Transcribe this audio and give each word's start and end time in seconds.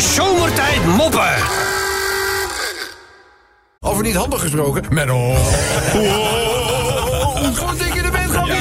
Zomertijd 0.00 0.84
Moppen. 0.84 1.34
Over 3.80 4.02
niet 4.02 4.14
handig 4.14 4.40
gesproken. 4.40 4.84
Menno. 4.90 5.34
Goed 7.54 7.78
dat 7.78 7.94
je 7.94 8.00
er 8.02 8.10
bent, 8.10 8.30
grapje. 8.30 8.54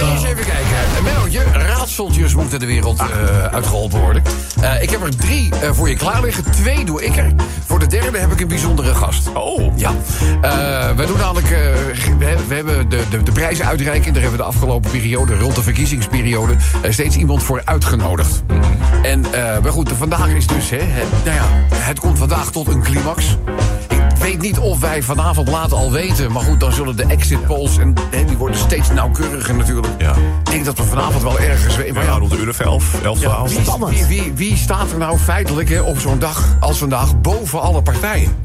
Eens 0.00 0.22
even 0.22 0.44
kijken. 0.44 1.02
Mennootje, 1.02 1.42
raadseltjes 1.52 2.34
moeten 2.34 2.60
de 2.60 2.66
wereld 2.66 3.00
eh, 3.00 3.44
uitgeholpen 3.44 4.00
worden. 4.00 4.22
Eh, 4.60 4.82
ik 4.82 4.90
heb 4.90 5.02
er 5.02 5.16
drie 5.16 5.50
eh, 5.54 5.72
voor 5.72 5.88
je 5.88 5.96
klaar 5.96 6.22
liggen. 6.22 6.50
Twee 6.50 6.84
doe 6.84 7.04
ik 7.04 7.16
er. 7.16 7.32
Voor 7.66 7.78
de 7.78 7.86
derde 7.86 8.18
heb 8.18 8.32
ik 8.32 8.40
een 8.40 8.48
bijzondere 8.48 8.94
gast. 8.94 9.32
Oh. 9.32 9.72
Ja. 9.76 9.92
Eh, 10.42 10.96
we 10.96 11.06
doen 11.06 11.18
namelijk... 11.18 11.48
we, 12.18 12.36
we 12.48 12.54
hebben 12.54 12.88
de, 12.88 13.02
de, 13.10 13.22
de 13.22 13.32
prijzen 13.32 13.66
uitreiken. 13.66 14.12
Daar 14.12 14.22
hebben 14.22 14.38
we 14.40 14.44
de 14.44 14.52
afgelopen 14.52 14.90
periode, 14.90 15.38
rond 15.38 15.54
de 15.54 15.62
verkiezingsperiode... 15.62 16.54
steeds 16.88 17.16
iemand 17.16 17.42
voor 17.42 17.62
uitgenodigd. 17.64 18.42
En 19.02 19.32
eh, 19.32 19.62
maar 19.62 19.72
goed, 19.72 19.90
vandaag 19.98 20.28
is 20.28 20.46
dus... 20.46 20.70
Hè, 20.70 20.78
het, 20.80 21.24
nou 21.24 21.36
ja, 21.36 21.46
het 21.74 22.00
komt 22.00 22.18
vandaag 22.18 22.50
tot 22.50 22.68
een 22.68 22.82
climax. 22.82 23.36
Ik 24.28 24.34
weet 24.34 24.42
niet 24.42 24.58
of 24.58 24.80
wij 24.80 25.02
vanavond 25.02 25.48
laat 25.48 25.72
al 25.72 25.92
weten. 25.92 26.32
Maar 26.32 26.42
goed, 26.42 26.60
dan 26.60 26.72
zullen 26.72 26.96
de 26.96 27.04
exit 27.04 27.46
polls... 27.46 27.78
En, 27.78 27.94
hè, 28.10 28.24
die 28.24 28.36
worden 28.36 28.58
steeds 28.58 28.90
nauwkeuriger 28.90 29.54
natuurlijk. 29.54 29.86
Ja. 29.98 30.10
Ik 30.14 30.50
denk 30.50 30.64
dat 30.64 30.78
we 30.78 30.82
vanavond 30.84 31.22
wel 31.22 31.38
ergens... 31.38 31.76
weten. 31.76 31.94
Maar 31.94 32.04
Ja, 32.04 32.10
ja, 32.10 32.18
rond 32.18 32.30
de 32.30 32.36
uur 32.36 32.48
of 32.48 32.60
11, 32.60 33.02
11, 33.02 33.18
12. 33.18 33.88
wie, 33.88 34.06
wie, 34.06 34.22
wie, 34.22 34.32
wie 34.34 34.56
staat 34.56 34.90
er 34.90 34.98
nou 34.98 35.18
feitelijk 35.18 35.68
hè, 35.68 35.80
op 35.80 35.98
zo'n 35.98 36.18
dag 36.18 36.56
als 36.60 36.78
vandaag 36.78 37.20
boven 37.20 37.60
alle 37.60 37.82
partijen? 37.82 38.36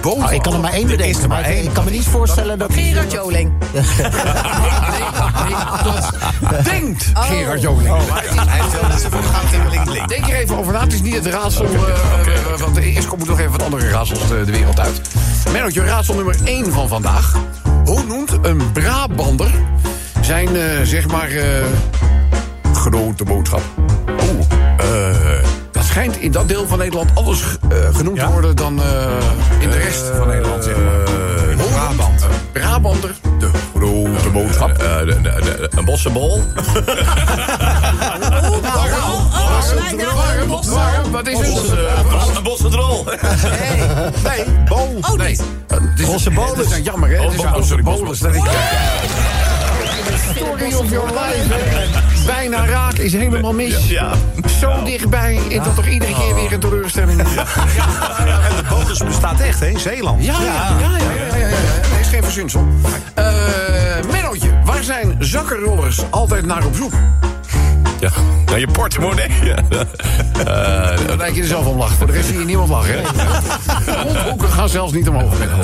Boven 0.00 0.20
Nou, 0.20 0.34
ik 0.34 0.42
kan 0.42 0.52
er 0.52 0.60
maar 0.60 0.72
één 0.72 0.86
bedenken, 0.86 1.28
maar 1.28 1.50
ik, 1.50 1.64
ik 1.64 1.72
kan 1.72 1.84
me 1.84 1.90
niet 1.90 2.04
voorstellen 2.04 2.58
dat... 2.58 2.72
Gerard 2.72 3.12
Joling. 3.12 3.52
Nee, 4.88 5.00
nee, 5.44 5.56
dat 6.50 6.64
denkt 6.64 7.10
Gerard 7.14 7.60
Joling. 7.60 7.88
Maar 7.88 8.24
Hij 8.46 8.60
heeft 8.60 9.08
wel 9.08 9.70
link. 9.70 10.08
Denk 10.08 10.28
er 10.28 10.34
even 10.34 10.58
over 10.58 10.72
na. 10.72 10.80
Het 10.80 10.92
is 10.92 11.02
niet 11.02 11.14
het 11.14 11.26
raadsel. 11.26 11.64
eh, 11.64 11.70
eh, 11.70 12.58
want 12.58 12.77
eerst 13.08 13.24
komt 13.24 13.38
nog 13.38 13.38
even 13.38 13.52
wat 13.52 13.62
andere 13.62 13.90
raadsels 13.90 14.28
de, 14.28 14.44
de 14.44 14.52
wereld 14.52 14.80
uit. 14.80 15.00
Mennootje, 15.52 15.84
raadsel 15.84 16.14
nummer 16.14 16.36
1 16.44 16.72
van 16.72 16.88
vandaag. 16.88 17.36
Hoe 17.84 18.04
noemt 18.04 18.38
een 18.42 18.72
Brabander 18.72 19.50
zijn, 20.20 20.56
eh, 20.56 20.62
zeg 20.82 21.08
maar, 21.08 21.30
eh, 21.30 21.64
grote 22.72 23.24
boodschap? 23.24 23.62
Oeh, 24.08 24.44
eh, 24.78 25.44
dat 25.72 25.84
schijnt 25.84 26.16
in 26.16 26.32
dat 26.32 26.48
deel 26.48 26.66
van 26.66 26.78
Nederland 26.78 27.10
anders 27.14 27.42
eh, 27.68 27.94
genoemd 27.94 28.18
te 28.18 28.26
worden 28.26 28.56
dan 28.56 28.82
in 29.60 29.70
de 29.70 29.78
rest 29.78 30.04
van 30.16 30.28
Nederland, 30.28 30.64
zeg 30.64 30.76
maar. 30.76 31.16
Brabant. 31.56 32.26
Brabander, 32.52 33.14
de 33.38 33.50
grote 33.74 34.30
boodschap. 34.32 34.82
Een 35.70 35.84
bossenbol. 35.84 36.42
Waarom? 40.48 41.10
Wat 41.10 41.26
is 41.28 41.38
het? 41.38 41.46
Een 42.36 42.42
bossendrol. 42.42 43.04
Nee, 44.24 44.44
bol. 44.68 44.98
Oh, 45.00 45.12
nee. 45.16 45.38
Eh, 45.68 45.76
is- 45.96 46.06
Bosse 46.06 46.30
bolus. 46.30 46.50
Het 46.50 46.58
is 46.64 46.70
nou 46.70 46.82
jammer, 46.82 47.08
hè? 47.08 47.22
Het 47.24 47.32
is 47.32 47.38
Oh, 47.40 47.44
een 47.46 47.54
oh, 47.54 47.62
sorry, 47.62 47.82
bolus. 47.82 48.00
bolus. 48.00 48.18
Dat 48.18 48.34
is... 48.34 48.40
Story 50.36 50.74
of 50.74 50.90
your 50.90 51.06
life. 51.08 51.54
hè. 51.54 51.86
Bijna 52.26 52.66
raak 52.66 52.92
is 52.94 53.12
helemaal 53.12 53.52
mis. 53.52 53.86
Ja. 53.88 54.12
Zo 54.60 54.82
dichtbij 54.84 55.40
en 55.50 55.62
dat 55.62 55.74
toch 55.74 55.86
iedere 55.86 56.12
keer 56.14 56.34
weer 56.34 56.52
een 56.52 56.60
teleurstelling. 56.60 57.22
Ja, 57.34 57.44
En 58.48 58.56
de 58.56 58.62
bonus 58.68 58.98
bestaat 59.04 59.40
echt, 59.40 59.60
hè? 59.60 59.78
Zeeland. 59.78 60.24
ja, 60.24 60.32
ja. 60.40 60.44
ja, 60.44 60.76
ja, 60.80 60.96
ja, 60.98 61.36
ja. 61.36 61.46
Nee, 61.90 62.00
is 62.00 62.08
geen 62.08 62.22
verzinsel. 62.22 62.66
Eh 63.14 63.24
Mennootje, 64.10 64.50
waar 64.64 64.82
zijn 64.82 65.16
zakkenrollers 65.18 65.98
altijd 66.10 66.46
naar 66.46 66.64
op 66.66 66.74
zoek? 66.76 66.92
Ja. 68.00 68.10
Naar 68.46 68.58
je 68.58 68.66
portemonnee. 68.66 69.28
Ja. 69.42 69.56
Dan 71.06 71.16
lijkt 71.16 71.36
je 71.36 71.42
er 71.42 71.48
zelf 71.48 71.66
om 71.66 71.78
lachen. 71.78 71.96
Voor 71.96 72.06
de 72.06 72.12
rest 72.12 72.28
zie 72.28 72.38
je 72.38 72.44
niemand 72.44 72.68
lachen, 72.68 72.94
hè? 72.94 73.02
Gaan 74.48 74.68
zelfs 74.68 74.92
niet 74.92 75.08
omhoog. 75.08 75.38
Menno. 75.38 75.56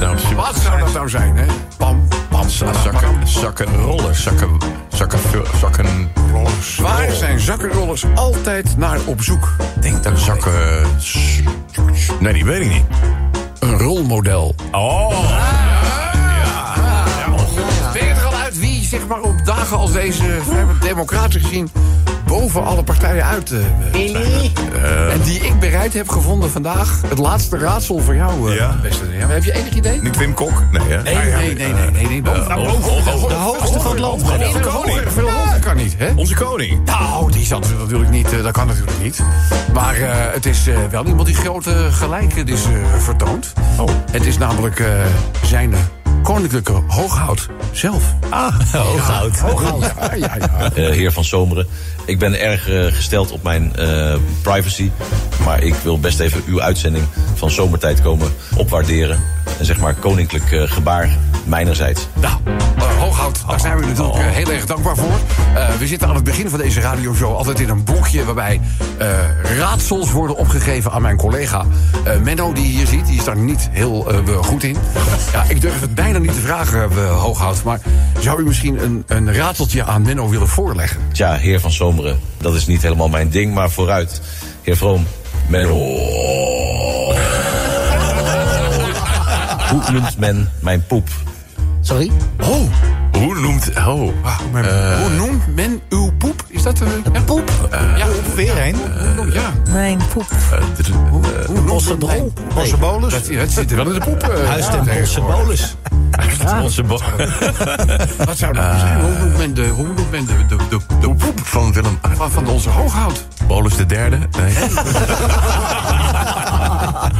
nou, 0.00 0.16
Wat 0.36 0.56
zou 0.56 0.78
dat 0.78 0.92
nou 0.92 1.08
zijn, 1.08 1.36
hè? 1.36 1.44
Pam, 1.76 2.08
pam, 2.28 2.48
Zakken, 2.48 3.28
zakken 3.28 3.66
rollers, 3.76 4.22
zakken, 4.22 4.58
zakken, 4.88 5.18
zakken 5.60 6.10
rollers. 6.32 6.76
Waar 6.76 7.12
zijn 7.12 7.40
zakkenrollers 7.40 8.04
altijd 8.14 8.76
naar 8.76 8.98
op 9.04 9.22
zoek? 9.22 9.56
Denk 9.80 10.02
dat 10.02 10.18
zakken... 10.18 10.52
Nee, 12.20 12.32
die 12.32 12.44
weet 12.44 12.60
ik 12.60 12.68
niet. 12.68 12.84
Een 13.58 13.78
rolmodel. 13.78 14.54
Oh. 14.72 15.63
Zeg 18.98 19.06
maar, 19.08 19.20
op 19.20 19.44
dagen 19.44 19.76
als 19.76 19.92
deze, 19.92 20.22
democratisch 20.80 21.42
gezien, 21.42 21.68
boven 22.26 22.64
alle 22.64 22.82
partijen 22.82 23.24
uit 23.24 23.50
eh, 23.52 23.58
zijn? 23.92 24.16
En 25.10 25.20
die 25.24 25.40
ik 25.40 25.58
bereid 25.60 25.92
heb 25.94 26.08
gevonden 26.08 26.50
vandaag. 26.50 27.00
Het 27.06 27.18
laatste 27.18 27.58
raadsel 27.58 27.98
voor 27.98 28.14
jou, 28.14 28.50
eh, 28.50 28.56
Ja. 28.56 28.76
beste. 28.82 29.04
Ja, 29.18 29.26
heb 29.28 29.44
je 29.44 29.52
enig 29.52 29.72
idee? 29.74 30.00
Niet 30.02 30.16
Wim 30.16 30.34
Kok? 30.34 30.62
Nee, 30.72 30.82
hè? 30.88 31.02
Nee, 31.02 31.14
nee, 31.14 31.54
nee, 31.54 31.72
nee, 31.72 31.90
nee, 31.90 32.06
nee. 32.06 32.22
Boven, 32.22 32.54
boven, 32.54 33.04
boven, 33.04 33.28
De 33.28 33.34
hoogste 33.34 33.80
van 33.80 33.90
het 33.90 34.00
land. 34.00 34.22
Veel 34.26 34.70
hoger, 34.70 35.12
veel 35.12 35.30
hoger 35.30 35.60
kan 35.60 35.76
niet, 35.76 35.94
hè? 35.98 36.12
Onze 36.16 36.34
koning. 36.34 36.84
Nou, 36.84 37.32
die 37.32 37.44
zat 37.44 37.64
er 37.70 37.74
natuurlijk 37.78 38.10
niet. 38.10 38.32
eh, 38.32 38.42
dat 38.42 38.52
kan 38.52 38.66
natuurlijk 38.66 39.02
niet. 39.02 39.22
Maar 39.72 39.94
eh, 39.94 40.10
het 40.32 40.46
is 40.46 40.66
eh, 40.66 40.76
wel 40.90 41.06
iemand 41.06 41.26
die 41.26 41.36
grote 41.36 41.88
gelijken 41.90 42.46
is 42.46 42.64
eh, 42.64 42.70
vertoond. 42.98 43.52
Oh. 43.78 43.88
Het 44.10 44.26
is 44.26 44.38
namelijk 44.38 44.80
eh, 44.80 44.86
zijn 45.44 45.72
eh, 45.72 45.78
koninklijke 46.24 46.72
hooghout 46.88 47.48
zelf. 47.72 48.14
Ah, 48.28 48.60
Hooghout. 48.72 49.38
Hooghout. 49.38 49.82
Ja, 50.00 50.14
ja, 50.14 50.36
ja. 50.38 50.70
eh, 50.74 50.90
heer 50.90 51.12
van 51.12 51.24
Zomeren. 51.24 51.66
Ik 52.04 52.18
ben 52.18 52.40
erg 52.40 52.68
eh, 52.70 52.84
gesteld 52.84 53.30
op 53.30 53.42
mijn 53.42 53.76
eh, 53.76 54.14
privacy. 54.42 54.90
Maar 55.44 55.62
ik 55.62 55.74
wil 55.74 56.00
best 56.00 56.20
even 56.20 56.42
uw 56.46 56.60
uitzending 56.62 57.04
van 57.34 57.50
Zomertijd 57.50 58.02
komen 58.02 58.32
opwaarderen. 58.56 59.20
En 59.58 59.64
zeg 59.64 59.78
maar 59.78 59.94
koninklijk 59.94 60.52
eh, 60.52 60.62
gebaar 60.62 61.08
mijnerzijds. 61.44 62.08
Nou, 62.20 62.34
eh, 62.76 62.82
Hooghout, 62.98 63.42
daar 63.48 63.60
zijn 63.60 63.78
we 63.78 63.86
natuurlijk 63.86 64.16
eh, 64.18 64.24
heel 64.24 64.52
erg 64.52 64.66
dankbaar 64.66 64.96
voor. 64.96 65.18
Eh, 65.54 65.68
we 65.78 65.86
zitten 65.86 66.08
aan 66.08 66.14
het 66.14 66.24
begin 66.24 66.48
van 66.48 66.58
deze 66.58 66.80
radioshow 66.80 67.36
altijd 67.36 67.60
in 67.60 67.68
een 67.68 67.82
blokje... 67.84 68.24
waarbij 68.24 68.60
eh, 68.98 69.08
raadsels 69.58 70.10
worden 70.10 70.36
opgegeven 70.36 70.92
aan 70.92 71.02
mijn 71.02 71.16
collega. 71.16 71.64
Eh, 72.04 72.18
Menno, 72.18 72.52
die 72.52 72.64
je 72.66 72.70
hier 72.76 72.86
ziet, 72.86 73.06
die 73.06 73.16
is 73.18 73.24
daar 73.24 73.36
niet 73.36 73.68
heel 73.70 74.12
eh, 74.12 74.36
goed 74.38 74.62
in. 74.62 74.76
Ja, 75.32 75.44
ik 75.48 75.60
durf 75.60 75.80
het 75.80 75.94
bijna 75.94 76.18
niet 76.18 76.34
te 76.34 76.40
vragen, 76.40 76.90
eh, 76.90 77.20
Hooghout... 77.20 77.62
maar 77.62 77.80
zou 78.20 78.40
u 78.40 78.44
misschien 78.44 78.82
een, 78.84 79.04
een 79.06 79.34
raadseltje 79.34 79.84
aan 79.84 80.02
Menno 80.02 80.28
willen 80.28 80.48
voorleggen? 80.48 81.00
Tja, 81.12 81.34
heer 81.34 81.60
van 81.60 81.70
Zomeren, 81.70 82.20
dat 82.36 82.54
is 82.54 82.66
niet 82.66 82.82
helemaal 82.82 83.08
mijn 83.08 83.28
ding. 83.28 83.54
Maar 83.54 83.70
vooruit, 83.70 84.20
heer 84.62 84.76
Vroom. 84.76 85.06
Men... 85.48 85.68
Hoe 89.74 89.92
noemt 89.92 90.18
men 90.18 90.50
mijn 90.60 90.86
poep? 90.86 91.08
Sorry? 91.80 92.10
Oh, 92.42 92.60
Hoe 93.12 93.34
noemt... 93.40 93.70
Oh. 93.78 93.84
hoe 95.00 95.10
noemt 95.16 95.54
men 95.54 95.80
uw 95.88 96.12
poep? 96.18 96.44
Is 96.48 96.62
dat 96.62 96.80
een... 96.80 97.04
Ja, 97.12 97.20
Poep. 97.20 97.68
ja, 97.96 98.06
Weer 98.34 98.54
heen. 98.54 98.76
ja. 99.32 99.52
Mijn 99.70 100.00
poep. 100.12 100.26
Hoe 101.10 101.20
noemt 101.54 101.66
Bosse 101.66 101.88
men- 101.88 101.98
drol. 101.98 102.32
Bossenbolus. 102.54 103.12
Dat, 103.12 103.26
dat 103.38 103.50
zit 103.50 103.70
er 103.70 103.76
wel 103.76 103.86
in 103.86 103.92
de 103.94 104.00
poep. 104.00 104.22
eh, 104.22 104.48
Huis 104.48 104.66
ten. 104.66 104.84
Bossenbolus. 105.00 105.76
Onze 106.62 106.82
bo 106.82 106.98
Wat 108.24 108.36
zou 108.38 108.52
dat 108.52 108.62
nou 108.64 108.78
zijn? 108.78 109.00
Hoe 109.04 109.18
noemt 109.18 109.36
men 109.38 109.54
de, 109.54 109.66
hoe 109.68 109.86
noemt 109.86 110.10
men 110.10 110.26
de, 110.26 110.32
de, 110.48 110.56
de, 110.68 110.78
de 111.00 111.14
poep 111.14 111.40
van 111.42 111.72
Willem... 111.72 111.98
van, 112.16 112.30
van 112.30 112.46
onze 112.46 112.68
hooghout? 112.70 113.24
Bolus 113.46 113.76
de 113.76 113.86
derde? 113.86 114.18
Nee. 114.38 114.54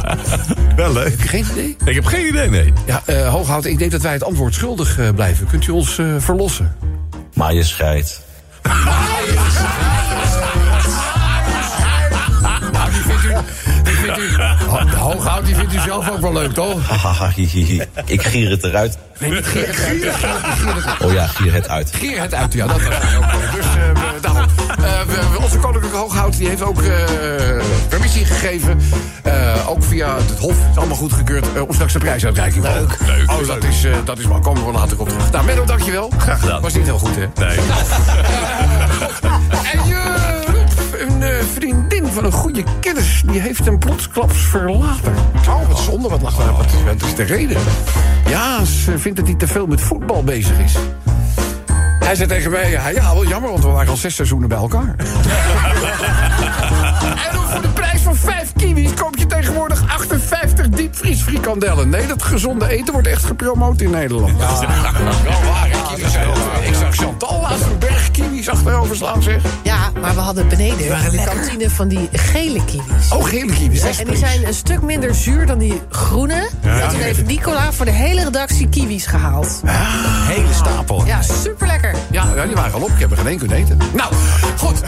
Wel 0.75 0.93
leuk. 0.93 1.21
Geen 1.21 1.45
idee? 1.51 1.75
Ik 1.85 1.95
heb 1.95 2.05
geen 2.05 2.27
idee, 2.27 2.49
nee. 2.49 2.73
Ja, 2.85 3.01
eh 3.05 3.29
hooghout, 3.29 3.65
ik 3.65 3.77
denk 3.77 3.91
dat 3.91 4.01
wij 4.01 4.13
het 4.13 4.23
antwoord 4.23 4.53
schuldig 4.53 4.99
eh, 4.99 5.09
blijven. 5.09 5.47
Kunt 5.47 5.67
u 5.67 5.71
ons 5.71 5.97
eh, 5.97 6.05
verlossen? 6.17 6.75
Maaienscheid. 7.33 8.21
Nou, 12.71 12.91
die 12.91 13.01
vindt 13.01 13.23
u... 13.23 13.33
Die 13.83 13.93
vindt 13.93 14.17
u 14.17 14.35
oh, 14.67 14.93
hooghout, 15.11 15.45
die 15.45 15.55
vindt 15.55 15.73
u 15.73 15.79
zelf 15.79 16.09
ook 16.09 16.19
wel 16.19 16.33
leuk, 16.33 16.51
toch? 16.51 16.87
Hahaha, 16.89 17.29
hihihi. 17.35 17.81
Ik 18.05 18.21
gier 18.21 18.49
het 18.49 18.63
eruit. 18.63 18.97
Nee, 19.19 19.31
niet 19.31 19.45
Geer 19.45 19.67
het 19.67 20.23
uit. 20.23 21.01
Oh 21.01 21.13
ja, 21.13 21.27
gier 21.27 21.53
het 21.53 21.69
uit. 21.69 21.91
Geer 21.95 22.21
het 22.21 22.33
uit, 22.33 22.53
ja, 22.53 22.67
dat 22.67 22.81
was 22.81 23.15
ook. 23.15 23.51
Dus, 23.55 23.65
eh, 23.65 24.21
daarom. 24.21 24.45
Eh, 24.83 25.43
onze 25.43 25.57
koninklijke 25.57 25.97
hooghout 25.97 26.37
die 26.37 26.47
heeft 26.47 26.61
ook 26.61 26.81
eh, 26.81 27.03
permissie 27.89 28.25
gegeven. 28.25 28.79
Eh, 29.65 29.71
ook 29.71 29.83
via 29.83 30.15
het 30.15 30.39
Hof, 30.39 30.55
is 30.71 30.77
allemaal 30.77 30.97
goedgekeurd, 30.97 31.45
uh, 31.55 31.61
om 31.61 31.73
straks 31.73 31.93
de 31.93 31.99
prijsuitreiking 31.99 32.63
te 32.63 32.71
Leuk. 32.71 32.97
Leuk. 33.05 33.31
Oh, 33.31 33.47
dat 33.47 33.63
is, 33.63 33.83
eh, 33.83 33.95
dat 34.05 34.19
is 34.19 34.25
wel. 34.25 34.39
Komen 34.39 34.65
we 34.65 34.71
later 34.71 34.99
op 34.99 35.09
terug. 35.09 35.31
Nou, 35.31 35.45
Menno, 35.45 35.65
dankjewel. 35.65 36.11
Graag 36.17 36.39
gedaan. 36.39 36.61
Was 36.61 36.73
niet 36.73 36.85
heel 36.85 36.97
goed, 36.97 37.15
hè? 37.15 37.25
Nee. 37.35 37.57
En 39.73 39.87
je, 39.87 40.25
een 40.99 41.23
eh, 41.23 41.43
vriendin 41.53 42.07
van 42.07 42.25
een 42.25 42.31
goede 42.31 42.63
kennis, 42.79 43.23
die 43.25 43.39
heeft 43.39 43.65
hem 43.65 43.79
plotsklaps 43.79 44.37
verlaten. 44.37 45.13
Oh, 45.47 45.67
wat 45.67 45.79
zonde, 45.79 46.09
wat 46.09 46.21
lag 46.21 46.35
daar? 46.35 46.51
Wat, 46.51 46.65
wat 46.85 47.03
is 47.03 47.15
de 47.15 47.23
reden? 47.23 47.57
Ja, 48.27 48.65
ze 48.65 48.99
vindt 48.99 49.17
dat 49.17 49.27
hij 49.27 49.35
te 49.35 49.47
veel 49.47 49.67
met 49.67 49.81
voetbal 49.81 50.23
bezig 50.23 50.59
is. 50.59 50.73
Hij 51.99 52.15
zei 52.15 52.27
tegen 52.27 52.51
mij, 52.51 52.69
ja, 52.69 52.87
ja, 52.87 53.13
wel 53.13 53.25
jammer, 53.25 53.49
want 53.49 53.63
we 53.63 53.69
waren 53.69 53.89
al 53.89 53.97
zes 53.97 54.15
seizoenen 54.15 54.49
bij 54.49 54.57
elkaar. 54.57 54.95
en 57.29 57.37
ook 57.37 57.45
voor 57.45 57.61
de 57.61 57.69
prijs 58.01 58.17
van 58.19 58.29
vijf 58.31 58.53
kiwis 58.53 58.93
koop 58.93 59.15
je 59.17 59.25
tegenwoordig 59.25 59.87
58 59.87 60.69
diepvriesfrikandellen. 60.69 61.89
Nee, 61.89 62.07
dat 62.07 62.23
gezonde 62.23 62.67
eten 62.67 62.93
wordt 62.93 63.07
echt 63.07 63.25
gepromoot 63.25 63.81
in 63.81 63.89
Nederland. 63.89 64.39
Ja, 64.39 64.59
wel 65.23 65.51
waar, 65.51 65.69
hè, 65.69 65.95
kiwis 65.95 66.11
zijn 66.11 66.27
het. 66.29 66.67
Ik 66.67 66.73
zag 66.73 66.95
Chantal 66.95 67.41
laatst 67.41 67.65
een 67.65 67.77
kiwis 68.45 68.65
achterover 68.65 68.95
slaan, 68.95 69.23
zeg. 69.23 69.41
Ja, 69.63 69.91
maar 70.01 70.15
we 70.15 70.21
hadden 70.21 70.47
beneden 70.47 70.85
in 70.85 71.09
de 71.11 71.23
kantine 71.23 71.69
van 71.69 71.87
die 71.87 72.09
gele 72.11 72.65
kiwis. 72.65 73.11
Oh, 73.11 73.25
gele 73.25 73.53
kiwis, 73.53 73.81
echt 73.81 73.99
En 73.99 74.05
die 74.05 74.17
zijn 74.17 74.47
een 74.47 74.53
stuk 74.53 74.81
minder 74.81 75.15
zuur 75.15 75.45
dan 75.45 75.57
die 75.57 75.81
groene. 75.89 76.49
En 76.61 76.89
toen 76.89 76.99
heeft 76.99 77.25
Nicola 77.25 77.71
voor 77.73 77.85
de 77.85 77.91
hele 77.91 78.23
redactie 78.23 78.69
kiwis 78.69 79.05
gehaald. 79.05 79.61
Hele 79.65 80.53
stapel. 80.53 81.05
Ja, 81.05 81.21
super 81.21 81.67
lekker. 81.67 81.95
Ja, 82.11 82.27
ja, 82.35 82.45
die 82.45 82.55
waren 82.55 82.73
al 82.73 82.81
op. 82.81 82.89
Ik 82.89 82.99
heb 82.99 83.11
er 83.11 83.17
geen 83.17 83.27
één 83.27 83.37
kunnen 83.37 83.57
eten. 83.57 83.77
Nou, 83.93 84.13
goed. 84.57 84.81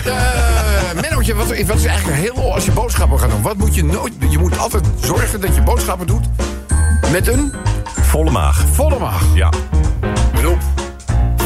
Mennootje, 1.01 1.35
wat, 1.35 1.47
wat 1.47 1.77
is 1.77 1.85
eigenlijk 1.85 2.19
heel... 2.19 2.53
Als 2.53 2.65
je 2.65 2.71
boodschappen 2.71 3.19
gaat 3.19 3.29
doen, 3.29 3.41
wat 3.41 3.57
moet 3.57 3.75
je 3.75 3.83
nooit... 3.83 4.13
Je 4.29 4.37
moet 4.37 4.57
altijd 4.57 4.85
zorgen 5.01 5.41
dat 5.41 5.55
je 5.55 5.61
boodschappen 5.61 6.07
doet 6.07 6.25
met 7.11 7.27
een 7.27 7.53
Volle 8.01 8.31
maag. 8.31 8.63
volle 8.73 8.99
maag. 8.99 9.23
Ja. 9.33 9.49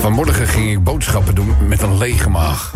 Vanmorgen 0.02 0.48
ging 0.48 0.72
ik 0.72 0.84
boodschappen 0.84 1.36
doen 1.36 1.56
met 1.68 1.82
een 1.82 1.98
lege 1.98 2.30
maag. 2.30 2.74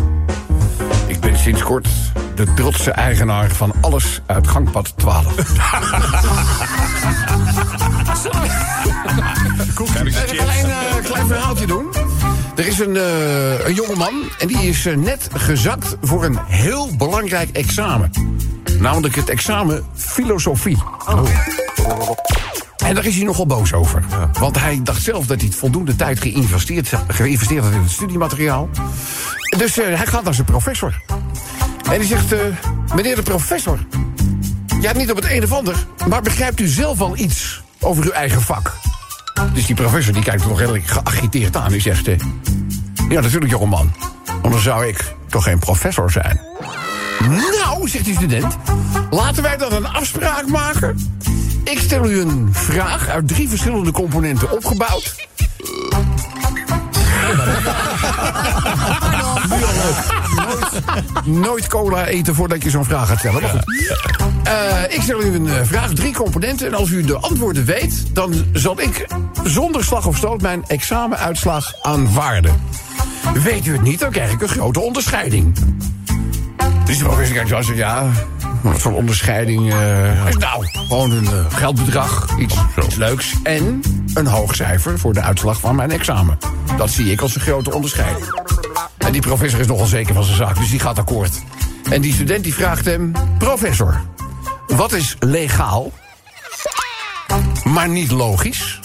Ik 1.06 1.20
ben 1.20 1.38
sinds 1.38 1.62
kort 1.62 1.88
de 2.34 2.54
trotse 2.54 2.90
eigenaar 2.90 3.50
van 3.50 3.72
alles 3.80 4.20
uit 4.26 4.48
gangpad 4.48 4.92
12. 4.96 5.34
Even 9.78 10.06
een 10.06 10.36
klein, 10.36 10.64
eh, 10.66 10.76
klein 11.02 11.26
verhaaltje 11.26 11.66
doen. 11.66 11.86
Er 12.56 12.66
is 12.66 12.78
een, 12.78 12.96
eh 12.96 13.66
een 13.66 13.74
jongeman 13.74 14.22
en 14.38 14.46
die 14.46 14.68
is 14.68 14.86
eh, 14.86 14.96
net 14.96 15.28
gezakt 15.34 15.96
voor 16.00 16.24
een 16.24 16.38
heel 16.46 16.96
belangrijk 16.96 17.50
examen. 17.50 18.10
Namelijk 18.78 19.14
het 19.14 19.28
examen 19.28 19.84
filosofie. 19.94 20.78
En 22.86 22.94
daar 22.94 23.06
is 23.06 23.16
hij 23.16 23.24
nogal 23.24 23.46
boos 23.46 23.72
over. 23.72 24.04
Want 24.32 24.60
hij 24.60 24.80
dacht 24.82 25.02
zelf 25.02 25.26
dat 25.26 25.40
hij 25.40 25.50
voldoende 25.50 25.96
tijd 25.96 26.20
geïnvesteerd, 26.20 26.92
geïnvesteerd 27.08 27.64
had 27.64 27.72
in 27.72 27.80
het 27.80 27.90
studiemateriaal. 27.90 28.68
Dus 29.58 29.78
eh, 29.78 29.86
hij 29.86 30.06
gaat 30.06 30.24
naar 30.24 30.34
zijn 30.34 30.46
professor. 30.46 31.02
En 31.84 31.90
hij 31.90 32.04
zegt, 32.04 32.32
eh, 32.32 32.40
meneer 32.94 33.16
de 33.16 33.22
professor... 33.22 33.78
ja, 34.80 34.92
niet 34.92 35.10
op 35.10 35.16
het 35.16 35.30
een 35.30 35.42
of 35.42 35.52
ander... 35.52 35.86
maar 36.08 36.22
begrijpt 36.22 36.60
u 36.60 36.66
zelf 36.66 37.00
al 37.00 37.16
iets 37.16 37.62
over 37.80 38.04
uw 38.04 38.10
eigen 38.10 38.42
vak? 38.42 38.76
Dus 39.54 39.66
die 39.66 39.74
professor 39.74 40.12
die 40.12 40.22
kijkt 40.22 40.42
er 40.42 40.48
nog 40.48 40.58
redelijk 40.58 40.86
geagiteerd 40.86 41.56
aan. 41.56 41.70
Die 41.70 41.80
zegt, 41.80 42.08
eh, 42.08 42.18
ja, 43.08 43.20
natuurlijk 43.20 43.52
jongeman. 43.52 43.92
Anders 44.42 44.62
zou 44.62 44.86
ik 44.86 45.14
toch 45.28 45.44
geen 45.44 45.58
professor 45.58 46.10
zijn. 46.10 46.40
Nou, 47.64 47.88
zegt 47.88 48.04
die 48.04 48.14
student, 48.14 48.56
laten 49.10 49.42
wij 49.42 49.56
dan 49.56 49.72
een 49.72 49.86
afspraak 49.86 50.46
maken. 50.46 51.15
Ik 51.70 51.78
stel 51.78 52.10
u 52.10 52.20
een 52.20 52.48
vraag 52.52 53.08
uit 53.08 53.28
drie 53.28 53.48
verschillende 53.48 53.92
componenten 53.92 54.50
opgebouwd. 54.50 55.14
Nooit, 61.24 61.66
cola 61.66 62.06
eten 62.06 62.34
voordat 62.34 62.62
je 62.62 62.70
zo'n 62.70 62.84
vraag 62.84 63.08
gaat 63.08 63.18
stellen. 63.18 63.42
Maar 63.42 63.50
goed. 63.50 63.64
Eh, 64.44 64.94
ik 64.94 65.02
stel 65.02 65.22
u 65.22 65.34
een 65.34 65.48
eh, 65.48 65.60
vraag, 65.64 65.92
drie 65.92 66.14
componenten. 66.14 66.66
En 66.66 66.74
als 66.74 66.90
u 66.90 67.04
de 67.04 67.16
antwoorden 67.16 67.64
weet, 67.64 68.14
dan 68.14 68.34
zal 68.52 68.80
ik 68.80 69.06
zonder 69.44 69.84
slag 69.84 70.06
of 70.06 70.16
stoot 70.16 70.40
mijn 70.40 70.64
examenuitslag 70.66 71.72
aanvaarden. 71.82 72.62
Weet 73.42 73.66
u 73.66 73.72
het 73.72 73.82
niet, 73.82 74.00
dan 74.00 74.10
krijg 74.10 74.32
ik 74.32 74.42
een 74.42 74.48
grote 74.48 74.80
onderscheiding. 74.80 75.54
Dus 76.84 76.98
de 76.98 77.04
professor 77.04 77.44
kijkt 77.44 77.66
zo 77.66 77.74
ja, 77.74 78.10
wat 78.72 78.82
voor 78.82 78.92
onderscheiding? 78.92 79.72
eh, 79.72 80.34
nou, 80.38 80.66
gewoon 80.72 81.10
een 81.10 81.26
eh, 81.26 81.44
geldbedrag, 81.48 82.38
iets, 82.38 82.54
iets 82.86 82.94
leuks. 82.94 83.34
En 83.42 83.80
een 84.14 84.26
hoog 84.26 84.54
cijfer 84.54 84.98
voor 84.98 85.12
de 85.12 85.20
uitslag 85.20 85.60
van 85.60 85.74
mijn 85.76 85.90
examen. 85.90 86.38
Dat 86.76 86.90
zie 86.90 87.10
ik 87.10 87.20
als 87.20 87.34
een 87.34 87.40
grote 87.40 87.74
onderscheiding. 87.74 88.40
En 88.98 89.12
die 89.12 89.20
professor 89.20 89.60
is 89.60 89.66
nogal 89.66 89.86
zeker 89.86 90.14
van 90.14 90.24
zijn 90.24 90.36
zaak, 90.36 90.56
dus 90.56 90.70
die 90.70 90.80
gaat 90.80 90.98
akkoord. 90.98 91.42
En 91.90 92.00
die 92.00 92.12
student 92.12 92.44
die 92.44 92.54
vraagt 92.54 92.84
hem, 92.84 93.12
professor, 93.38 94.00
wat 94.66 94.92
is 94.92 95.16
legaal, 95.18 95.92
maar 97.64 97.88
niet 97.88 98.10
logisch? 98.10 98.80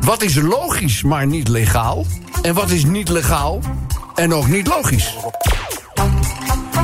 Wat 0.00 0.22
is 0.22 0.34
logisch, 0.34 1.02
maar 1.02 1.26
niet 1.26 1.48
legaal? 1.48 2.04
En 2.42 2.54
wat 2.54 2.70
is 2.70 2.84
niet 2.84 3.08
legaal 3.08 3.60
en 4.14 4.34
ook 4.34 4.46
niet 4.46 4.66
logisch? 4.66 5.16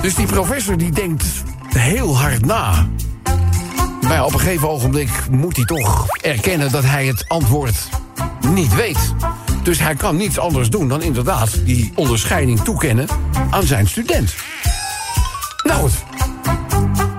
Dus 0.03 0.15
die 0.15 0.27
professor 0.27 0.77
die 0.77 0.93
denkt 0.93 1.25
heel 1.79 2.17
hard 2.17 2.47
na. 2.47 2.89
Maar 4.01 4.13
ja, 4.13 4.25
op 4.25 4.33
een 4.33 4.41
gegeven 4.41 4.69
ogenblik 4.69 5.11
moet 5.31 5.57
hij 5.57 5.65
toch 5.65 6.07
erkennen 6.23 6.71
dat 6.71 6.85
hij 6.85 7.07
het 7.07 7.25
antwoord 7.29 7.89
niet 8.49 8.75
weet. 8.75 9.15
Dus 9.63 9.79
hij 9.79 9.95
kan 9.95 10.17
niets 10.17 10.39
anders 10.39 10.71
doen 10.71 10.89
dan 10.89 11.03
inderdaad 11.03 11.65
die 11.65 11.93
onderscheiding 11.95 12.61
toekennen 12.61 13.07
aan 13.51 13.63
zijn 13.63 13.89
student. 13.89 14.35
Nou 15.63 15.81
goed. 15.81 15.93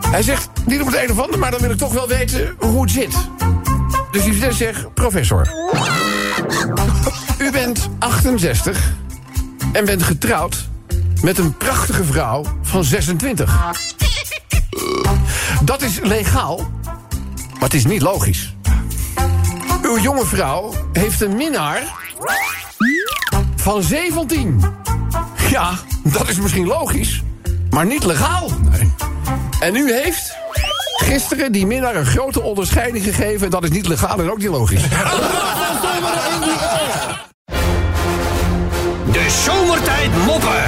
Hij 0.09 0.23
zegt 0.23 0.49
niet 0.65 0.81
op 0.81 0.87
het 0.87 0.95
een 0.95 1.11
of 1.11 1.19
ander, 1.19 1.39
maar 1.39 1.51
dan 1.51 1.59
wil 1.59 1.69
ik 1.69 1.77
toch 1.77 1.93
wel 1.93 2.07
weten 2.07 2.55
hoe 2.59 2.81
het 2.81 2.91
zit. 2.91 3.15
Dus 4.11 4.23
die 4.23 4.33
student 4.33 4.55
zegt, 4.55 4.93
professor. 4.93 5.47
U 7.37 7.51
bent 7.51 7.89
68 7.99 8.93
en 9.71 9.85
bent 9.85 10.03
getrouwd 10.03 10.69
met 11.21 11.37
een 11.37 11.57
prachtige 11.57 12.03
vrouw 12.03 12.43
van 12.61 12.83
26. 12.83 13.73
Dat 15.63 15.81
is 15.81 15.99
legaal, 15.99 16.71
maar 17.53 17.63
het 17.63 17.73
is 17.73 17.85
niet 17.85 18.01
logisch. 18.01 18.55
Uw 19.81 19.99
jonge 19.99 20.25
vrouw 20.25 20.73
heeft 20.93 21.21
een 21.21 21.35
minnaar 21.35 21.83
van 23.55 23.83
17. 23.83 24.63
Ja, 25.49 25.71
dat 26.03 26.29
is 26.29 26.39
misschien 26.39 26.67
logisch, 26.67 27.21
maar 27.69 27.85
niet 27.85 28.03
legaal. 28.03 28.49
Nee. 28.69 28.93
En 29.59 29.75
u 29.75 29.93
heeft 29.93 30.35
gisteren 30.97 31.51
die 31.51 31.65
minnaar 31.65 31.95
een 31.95 32.05
grote 32.05 32.41
onderscheiding 32.41 33.03
gegeven. 33.03 33.49
Dat 33.49 33.63
is 33.63 33.69
niet 33.69 33.87
legaal 33.87 34.19
en 34.19 34.31
ook 34.31 34.37
niet 34.37 34.47
logisch. 34.47 34.83
De 39.11 39.29
zomertijd 39.43 40.25
moppen. 40.25 40.63